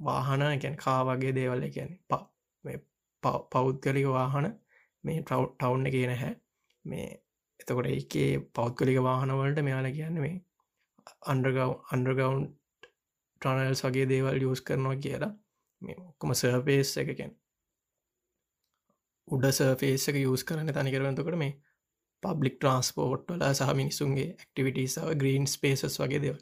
වාහන 0.00 0.44
ගැන 0.58 0.76
කා 0.76 1.00
වගේ 1.04 1.32
දේවල්ල 1.34 1.64
ගැන 1.70 1.92
පෞද්ගලික 3.52 4.06
වාහන 4.08 4.46
මේ 5.04 5.22
ටවුන් 5.22 5.86
එක 5.86 5.96
නැහැ. 6.04 6.34
මේ 6.84 7.08
එතකොට 7.60 7.88
එකේ 7.88 8.30
පෞද්ගලික 8.52 9.02
වාහනවලට 9.02 9.60
මෙයාල 9.62 9.90
කියන්න 9.92 10.20
මේ 10.20 10.36
අන්ඩගව 11.26 11.58
අන්ඩගවන්් 11.92 12.46
ටනල්ස් 13.42 13.84
වගේ 13.84 14.06
දේවල් 14.06 14.42
යස් 14.44 14.62
කරනවා 14.62 14.96
කියලා. 14.98 15.32
මේ 15.82 15.96
ඔක්කොම 16.02 16.34
සර්පේස් 16.34 16.96
එකකැන් 16.96 17.32
උඩ 19.28 19.46
සර්ෆේසක 19.50 20.16
යස් 20.18 20.44
කරන්න 20.44 20.72
තනිකරවතකට 20.72 21.36
මේ 21.36 21.52
පබ්ලික් 22.22 22.56
ට්‍රන්ස්පෝට් 22.56 23.30
වල 23.30 23.44
සහ 23.48 23.74
මිනිසුන්ගේ 23.74 24.28
ඇක්ටිවිටසාව 24.32 25.10
ග්‍රීන් 25.14 25.46
ස්පේසස් 25.46 25.98
වගේ 25.98 26.20
දෙවල්. 26.24 26.40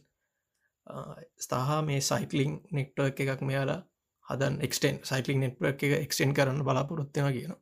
ස්ථහා 1.38 1.80
මේ 1.82 2.00
සයිකලිං 2.00 2.52
නෙක්ටර් 2.70 3.06
එකක් 3.06 3.42
මෙයාලා 3.42 3.80
හදන් 4.26 4.58
එක්ටන් 4.62 4.98
සයිකලින් 5.02 5.40
නෙට්වක් 5.40 5.86
එක 5.88 5.94
එක්ටෙන් 5.98 6.34
කරන්න 6.34 6.64
බලාපොරොත්වෙන 6.64 7.32
කියනවා. 7.32 7.60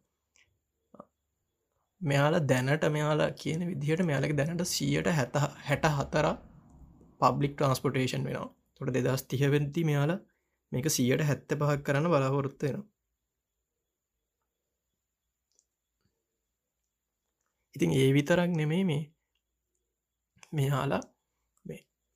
මෙයාලා 2.01 2.43
දැනට 2.49 2.85
මෙයාලා 2.91 3.31
කියන 3.35 3.67
විදිහට 3.67 4.05
මෙයාලක 4.05 4.37
දැනට 4.37 4.65
සියට 4.67 5.11
හැත 5.13 5.41
හැට 5.63 5.91
හතර 5.91 6.29
පබ්ලික් 7.21 7.55
ට්‍රන්ස්පොටේෂන් 7.55 8.25
වෙනවා. 8.25 8.49
තොට 8.77 8.95
දෙදස් 8.97 9.23
තිහවෙන්ති 9.25 9.85
මෙයාලා 9.85 10.21
මේක 10.73 10.91
සියට 10.91 11.23
හැත්ත 11.23 11.61
පහක් 11.61 11.81
කරන්න 11.83 12.11
බලාපොරොත්වෙනවා 12.11 12.94
ඉතින් 17.75 17.91
ඒ 17.93 18.11
විතරක් 18.13 18.51
නෙමේ 18.53 18.85
මේ 18.85 19.03
මෙයාලා 20.53 21.03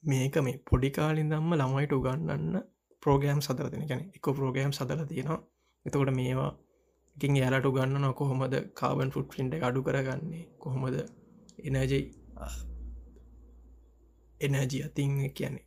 මේක 0.03 0.37
මේ 0.39 0.57
පොඩිකාලින් 0.65 1.31
දම්ම 1.31 1.53
ළමයිට 1.55 1.93
උගන්නන්න 1.93 2.55
ප්‍රෝගෑම් 3.03 3.41
සදර 3.41 3.71
දෙන. 3.71 3.87
ගැන 3.87 4.03
එක 4.17 4.27
ප්‍රෝගෑම් 4.31 4.73
සදල 4.73 5.03
තියෙනවා. 5.05 5.41
එතකොට 5.87 6.13
මේවා 6.13 6.53
ඉතින් 7.17 7.37
යාලට 7.37 7.67
ගන්න 7.69 8.01
නො 8.01 8.11
කොහොමද 8.13 8.55
කාබන් 8.75 9.11
ෆුට් 9.11 9.39
ින්ට 9.39 9.55
අඩු 9.61 9.83
කරගන්නේ? 9.83 10.45
කොහොමද 10.59 10.97
එනජයි 11.61 12.01
එනජී 14.41 14.83
අතින් 14.83 15.13
කියන්නේ 15.33 15.67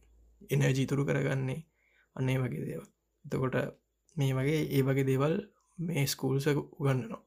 එනජී 0.50 0.88
තුරු 0.88 1.04
කරගන්නේ? 1.06 1.62
අන්නේ 2.16 2.38
වගේ 2.38 2.66
දේව 2.66 2.84
එතකොට 3.26 3.56
මේ 4.16 4.32
වගේ 4.34 4.62
ඒ 4.70 4.84
වගේ 4.84 5.06
දේවල් 5.06 5.36
මේ 5.80 6.06
ස්කූල්ස 6.06 6.48
උගන්නනවා 6.48 7.22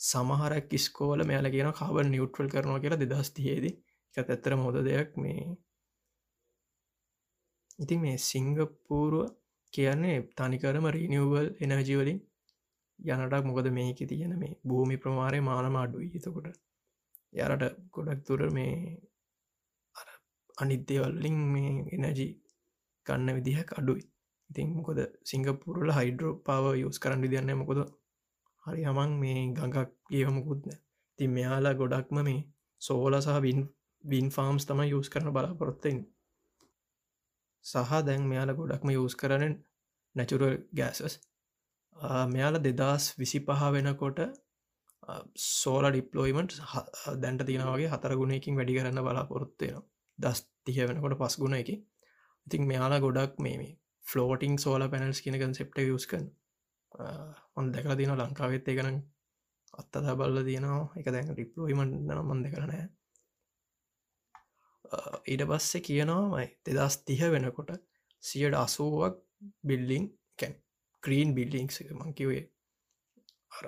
සමහරක් 0.00 0.70
ස්කෝල 0.78 1.20
මෙයාල 1.28 1.48
කියන 1.54 1.70
කාබන් 1.72 2.10
නිියුට්‍රල් 2.12 2.48
කරනවා 2.48 2.82
කියලා 2.82 3.02
දෙදස් 3.02 3.30
තියේදී 3.36 3.74
එක 4.16 4.26
ඇත්තර 4.26 4.52
මොද 4.56 4.76
දෙයක් 4.88 5.10
මේ. 5.16 5.42
ඉතින් 7.78 8.00
මේ 8.04 8.16
සිංගප්පූරුව 8.20 9.26
කියන්නේ 9.72 10.16
තනිකරම 10.36 10.86
රීනිවබල් 10.96 11.48
එනජිවලින් 11.64 12.20
යනටක් 12.98 13.44
මොකද 13.44 13.66
මේක 13.70 14.00
තියෙන 14.10 14.32
මේ 14.38 14.58
භූමි 14.68 14.96
ප්‍රමාරය 15.02 15.40
මානම 15.40 15.76
අඩුයි. 15.76 16.08
එතකොට 16.16 16.46
යාරට 17.32 17.64
ගොඩක් 17.94 18.20
තුර 18.26 18.40
මේ 18.50 18.74
අනිත්‍යවල්ලින් 20.58 21.38
මේ 21.54 21.72
එනජී 21.96 22.30
ගන්න 23.06 23.36
විදිහක් 23.36 23.70
අඩුයි. 23.78 24.02
ඉතින් 24.50 24.68
මොකොද 24.76 24.98
සිංගපුරල 25.30 25.90
හයිඩ්‍රෝ 25.98 26.34
පව 26.46 26.64
යස් 26.80 26.98
කරන්න 27.02 27.24
විදින්න 27.24 27.58
මොකොද 27.60 27.80
හරි 28.68 28.84
හමන් 28.84 29.12
මේ 29.18 29.40
ගඟක් 29.52 29.90
ඒවමකුත්න 30.12 30.78
තින් 31.18 31.30
මෙයාලා 31.30 31.74
ගොඩක්ම 31.74 32.18
මේ 32.22 32.40
සෝල 32.82 33.14
සහ 33.18 33.38
වින් 33.40 33.60
වින් 34.04 34.26
ෆාම්ස් 34.30 34.64
තම 34.64 34.80
යස් 34.88 35.08
කරන 35.10 35.30
බලාපොරොත්තෙන් 35.30 35.98
සහ 37.64 37.94
දැන් 38.02 38.22
මෙයාල 38.26 38.52
ගොඩක්ම 38.54 38.92
යස් 38.94 39.16
කරන 39.16 39.44
නැචුරල් 40.16 40.54
ගෑසස් 40.72 41.16
මෙයාල 42.28 42.60
දෙදස් 42.60 43.04
විසි 43.16 43.40
පහ 43.42 43.64
වෙනකොට 43.72 44.20
සෝල 45.36 45.84
ඩිප්ලෝයිමට 45.88 46.56
දැන්ට 47.18 47.44
තියෙනවගේ 47.44 47.88
හතර 47.88 48.14
ගුණයකින් 48.16 48.58
වැඩි 48.58 48.78
කරන්න 48.78 49.02
බලාපොරොත්වයන 49.02 49.78
දස් 50.18 50.40
තිහ 50.64 50.78
වෙනකොට 50.82 51.18
පස් 51.18 51.36
ගුණ 51.36 51.56
එක 51.56 51.70
ඉතින් 51.72 52.66
මෙයාලා 52.66 53.00
ගොඩක් 53.00 53.40
මේ 53.40 53.70
ෆලෝටිං 54.04 54.54
සෝල 54.58 54.84
පැනල්ස් 54.88 55.20
කියන 55.20 55.38
කන්සෙප්ට 55.38 55.80
යස්කන් 55.84 56.28
ඔන් 57.56 57.72
දැකල 57.72 57.94
තින 57.94 58.14
ලංකාවෙත් 58.14 58.68
එකන 58.68 58.98
අත්තදා 59.74 60.14
බල්ල 60.14 60.38
තියනවා. 60.44 60.84
එක 60.98 61.06
දැන් 61.08 61.34
රිප්ලෝයිමට 61.36 61.98
නම් 61.98 62.20
මන්ද 62.26 62.46
කරනෑ 62.52 62.86
ඊට 65.24 65.42
පස්සේ 65.44 65.82
කියනවාමයි 65.82 66.46
දෙදස් 66.68 66.96
තිහ 67.00 67.20
වෙනකොට 67.26 67.70
සියට 68.22 68.56
අසුවක් 68.56 69.14
බිල්ලිං 69.62 70.04
කැන් 70.38 70.54
ක්‍රීන් 71.02 71.34
බිල්ලිංක් 71.34 71.70
මංකිවේ 71.98 72.42
අර 73.50 73.66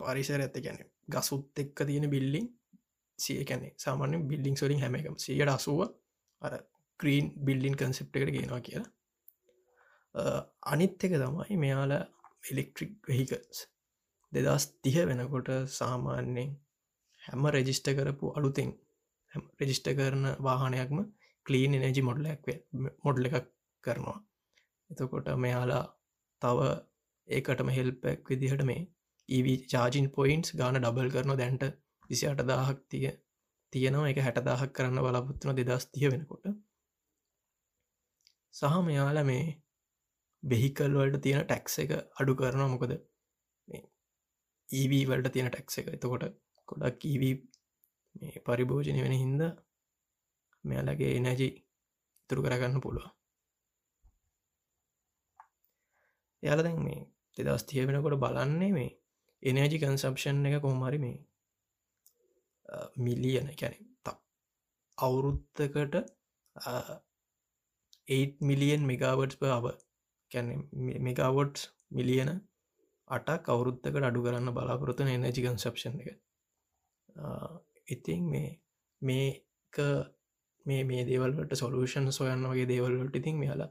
පරිසර 0.00 0.40
ඇත 0.40 0.56
ගැන 0.58 0.78
ගසුත් 1.08 1.58
එක්ක 1.58 1.78
තියෙන 1.86 2.10
බිල්ලිං 2.10 2.46
සිය 3.18 3.44
කැනෙ 3.44 3.68
සාමාන්‍ය 3.76 4.16
බිල්ලිං 4.24 4.56
සොලින් 4.56 4.80
හැමකම් 4.80 5.16
සියට 5.18 5.48
අසුව 5.48 5.80
අර 6.42 6.52
ක්‍රීන් 7.00 7.26
බිල්ලින් 7.40 7.74
කන්සෙප්ට 7.74 8.16
එකට 8.16 8.34
ගෙනවා 8.34 8.60
කියලා. 8.60 8.90
අනිත් 10.64 10.92
එක 11.00 11.14
තමයි 11.14 11.56
මෙයාල 11.58 11.92
ඉලෙක්ට්‍රික් 12.46 12.92
වෙහිකල්ස් 13.08 13.58
දෙදස් 14.32 14.64
තිහ 14.80 14.96
වෙනකොට 15.02 15.48
සාමාන්‍යෙන් 15.70 16.50
හැම 17.22 17.46
රෙජිස්ට 17.48 17.88
කරපු 17.90 18.32
අලුතෙන් 18.32 18.70
රෙජිස්ට 19.60 19.88
කරන 19.92 20.24
වාහනයක්ම 20.40 20.98
කලීන් 21.46 21.74
එනජි 21.80 22.02
මොඩ්ලක් 22.02 22.46
මොඩ්ල 23.04 23.28
එකක් 23.28 23.48
කරනවා. 23.84 24.18
එතකොට 24.90 25.28
මෙයාලා 25.36 25.84
තව 26.42 26.58
ඒකටම 27.28 27.68
හෙල්පැක් 27.68 28.30
විදිහට 28.30 28.62
මේ 28.62 28.82
ඒව 29.28 29.48
චාජින් 29.66 30.06
පොයින්ස් 30.10 30.48
ගාන 30.52 30.76
ඩබල් 30.76 31.10
කරන 31.10 31.34
දැන්ට 31.36 31.64
විසි 32.10 32.26
අට 32.26 32.42
දාහක් 32.44 32.80
තිය 32.88 33.06
තියෙනවා. 33.72 34.08
එක 34.08 34.18
හැටදාහක් 34.18 34.72
කරන්න 34.72 35.04
බලාපොත්තුන 35.04 35.58
දෙදස් 35.58 35.86
තිය 35.88 36.08
වෙනකොට. 36.10 36.46
සහ 38.54 38.74
මෙයාල 38.82 39.20
මේ 39.24 39.44
බෙහිකල් 40.44 40.94
වලට 40.94 41.22
තියෙන 41.24 41.42
ටැක්ස 41.42 41.74
එක 41.82 41.92
අඩු 42.20 42.32
කරනවා 42.38 42.68
මොකද? 42.68 42.94
ඒවී 44.68 45.04
වලට 45.10 45.34
තියෙන 45.34 45.50
ටැක්ස 45.50 45.80
එක. 45.80 45.92
එතකොට 45.96 46.24
කොඩක් 46.68 47.04
ඊවී 47.04 47.34
මේ 48.14 48.42
පරිභෝජනය 48.46 49.00
වෙන 49.02 49.14
හින්ද 49.14 49.42
මෙයාලගේ 50.64 51.12
එනජි 51.18 51.48
ඉතුරු 51.48 52.44
කරගන්න 52.44 52.82
පුළුව 52.84 53.06
යාල 56.42 56.60
දැන් 56.62 56.80
මේ 56.86 57.00
දෙදස් 57.36 57.64
තිය 57.68 57.86
වෙනකොට 57.86 58.18
බලන්නේ 58.18 58.72
මේ 58.72 58.90
එනජි 59.42 59.80
කන්සප්ෂන් 59.82 60.46
එක 60.48 60.56
කොහමරි 60.62 60.98
මේ 60.98 61.16
මිලියන 62.98 63.48
කැන 63.56 63.76
අවුරුත්තකට 64.98 65.94
8 68.08 68.48
මිලියන් 68.48 68.82
මෙගාවට් 68.86 69.42
අව 69.50 69.66
කැන 70.34 70.48
මෙගාවොට් 71.00 71.64
මිලියන 71.90 72.30
අටක් 73.10 73.48
අවුරුත්තකට 73.48 74.02
අඩු 74.02 74.24
කරන්න 74.24 74.52
බලාපොරොත්තුන 74.52 75.08
එනජි 75.08 75.40
කන්සප්ෂන් 75.40 75.96
එක. 76.02 76.08
ඉතින් 77.88 78.22
මේ 78.26 78.50
මේක 79.02 79.76
මේ 80.66 80.82
මේ 80.84 81.02
දේවල්ට 81.04 81.54
සොලූෂන් 81.54 82.12
සොයන්න 82.12 82.46
වගේ 82.46 82.68
දේවල්ලට 82.68 83.16
ඉතින් 83.16 83.36
මෙයාලා 83.36 83.70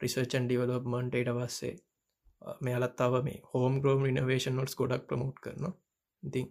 රිසර්චන් 0.00 0.46
ඩිවලොප්මන්ටට 0.46 1.32
පස්සේ 1.36 1.74
මෙයාලත් 2.60 3.00
අව 3.00 3.14
මේ 3.24 3.40
හෝම් 3.50 3.80
ග්‍රෝම් 3.80 4.04
ඉනවේෂන් 4.06 4.56
නොටස් 4.56 4.76
ගොඩක් 4.76 5.06
ප්‍රමෝට් 5.08 5.38
කරන 5.40 5.72
ඉතින් 6.22 6.48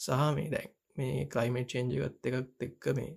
සහ 0.00 0.26
මේ 0.34 0.50
දැන් 0.50 0.70
මේ 0.96 1.28
කයිමට 1.28 1.70
චේන්ජගත් 1.70 2.26
එකත් 2.30 2.62
එක්ක 2.62 2.84
මේ 2.96 3.12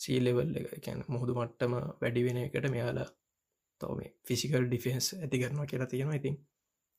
සීලෙවල් 0.00 0.56
එක. 0.58 0.68
කැන 0.80 1.00
මුහුදු 1.08 1.32
මට්ටම 1.34 1.74
වැඩි 2.00 2.26
වෙන 2.26 2.38
එකට 2.38 2.66
මෙයාලා 2.68 3.08
තව 3.80 3.90
මේ 3.96 4.10
ෆිසිකල් 4.26 4.64
ඩිෆෙන්ස් 4.66 5.06
ඇති 5.14 5.40
කරනවා 5.40 5.66
කියලා 5.66 5.88
තියෙනවා. 5.88 6.16
ඉතින් 6.16 6.36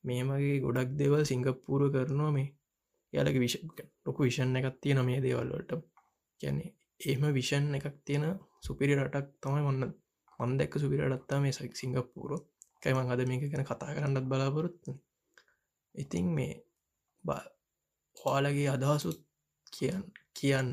මේ 0.04 0.22
මගේ 0.24 0.58
ගොඩක් 0.60 0.92
දෙවල් 0.96 1.24
සිංගප්පූර 1.26 1.82
කරනවා 1.92 2.32
මේ 2.32 2.50
යාලක 3.14 3.38
විශ 3.38 3.58
ලොකු 4.06 4.20
විෂන් 4.22 4.58
එකක් 4.58 4.78
තියෙන 4.78 5.02
මේ 5.04 5.20
දේවල්වලට 5.20 5.72
කියන්නේ 6.42 6.70
ඒම 7.02 7.24
විෂන් 7.32 7.66
එකක් 7.76 7.98
තියෙන 8.02 8.26
සුපිරි 8.62 8.94
රටක් 8.96 9.28
තමයි 9.42 9.64
ඔන්න 9.64 9.82
මන්දැක්ක 10.40 10.74
සුපිරටත්තා 10.78 11.40
මේ 11.40 11.54
සක් 11.54 11.74
සිංගප්පූරෝ 11.74 12.42
කයිමං 12.82 13.12
අද 13.12 13.22
මේක 13.26 13.44
ගැන 13.46 13.66
කතා 13.66 13.96
කරන්නත් 13.96 14.26
බලාපොරොත්තු 14.26 14.92
ඉතින් 15.96 16.28
මේ 16.30 16.54
ඔයාලගේ 18.18 18.70
අදහසුත් 18.70 19.20
කියන්න 19.74 20.04
කියන්න 20.34 20.70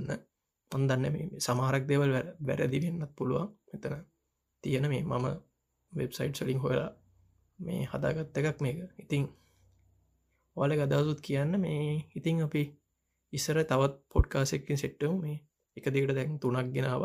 පොන්දන්න 0.70 1.04
මේ 1.06 1.40
සමාරක් 1.40 1.84
දෙවල් 1.88 2.12
වැරදි 2.40 2.78
වෙන්නත් 2.84 3.12
පුළුවන්. 3.16 3.48
මෙතන 3.68 3.94
තියෙන 4.64 4.86
මේ 4.88 5.02
මම 5.02 5.26
වෙබ්සයිට් 5.92 6.36
සලින් 6.36 6.58
හොලා 6.58 6.90
මේ 7.58 7.82
හදාගත්ත 7.84 8.38
එකක් 8.38 8.58
මේක. 8.60 8.78
ඉතිං 8.98 9.22
ඔල 10.56 10.70
ගදසුත් 10.72 11.20
කියන්න 11.20 11.52
මේ 11.60 11.86
ඉතිං 12.14 12.36
අපි 12.42 12.62
ඉස්සර 13.32 13.58
තවත් 13.62 13.94
පොඩ්කාසෙක්කින් 14.10 14.78
සෙට්ටව 14.78 15.12
මේ 15.22 15.38
එක 15.76 15.86
දෙකට 15.86 16.14
දැන් 16.14 16.38
තුනක් 16.40 16.68
ගෙනාව. 16.74 17.02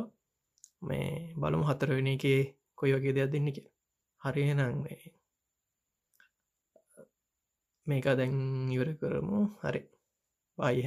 මේ 0.82 1.08
බලමු 1.36 1.66
හතරවෙන 1.70 2.08
එක 2.08 2.26
කොයි 2.78 2.94
වගේ 2.96 3.16
දෙයක් 3.16 3.32
දෙන්න 3.34 3.48
කිය 3.48 3.68
හරිනම් 4.22 4.80
මේ 4.84 5.02
මේක 7.88 8.06
දැන් 8.12 8.36
ඉවර 8.72 8.90
කරමු. 9.00 9.40
හරි. 9.62 9.82
පාය 10.58 10.78